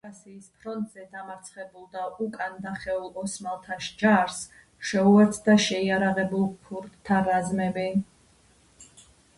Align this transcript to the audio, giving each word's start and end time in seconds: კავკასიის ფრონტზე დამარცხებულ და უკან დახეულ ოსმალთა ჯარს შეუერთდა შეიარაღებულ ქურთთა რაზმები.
კავკასიის 0.05 0.45
ფრონტზე 0.61 1.03
დამარცხებულ 1.17 1.83
და 1.97 2.05
უკან 2.27 2.55
დახეულ 2.63 3.05
ოსმალთა 3.25 3.77
ჯარს 4.03 4.41
შეუერთდა 4.93 5.59
შეიარაღებულ 5.69 6.51
ქურთთა 6.67 7.23
რაზმები. 7.31 7.89